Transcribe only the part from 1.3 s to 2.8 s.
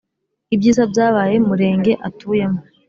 Murenge atuyemo.